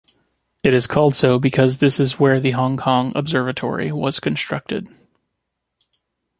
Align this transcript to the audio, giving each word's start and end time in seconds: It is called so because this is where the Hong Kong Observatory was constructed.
It 0.63 0.73
is 0.73 0.87
called 0.87 1.13
so 1.13 1.37
because 1.37 1.77
this 1.77 1.99
is 1.99 2.19
where 2.19 2.39
the 2.39 2.53
Hong 2.57 2.75
Kong 2.75 3.11
Observatory 3.15 3.91
was 3.91 4.19
constructed. 4.19 4.87